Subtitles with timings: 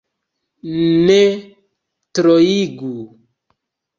[1.09, 1.19] Ne
[2.19, 2.93] troigu.